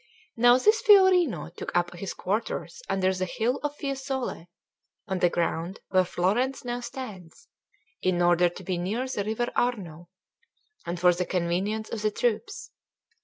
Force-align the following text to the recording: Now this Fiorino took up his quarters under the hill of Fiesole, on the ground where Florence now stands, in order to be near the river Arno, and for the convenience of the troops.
Now 0.35 0.57
this 0.57 0.81
Fiorino 0.81 1.55
took 1.55 1.71
up 1.77 1.93
his 1.93 2.15
quarters 2.15 2.81
under 2.89 3.13
the 3.13 3.25
hill 3.25 3.59
of 3.61 3.75
Fiesole, 3.77 4.47
on 5.07 5.19
the 5.19 5.29
ground 5.29 5.79
where 5.89 6.03
Florence 6.03 6.65
now 6.65 6.79
stands, 6.79 7.47
in 8.01 8.19
order 8.19 8.49
to 8.49 8.63
be 8.63 8.79
near 8.79 9.07
the 9.07 9.23
river 9.23 9.51
Arno, 9.55 10.09
and 10.87 10.99
for 10.99 11.13
the 11.13 11.27
convenience 11.27 11.87
of 11.91 12.01
the 12.01 12.09
troops. 12.09 12.71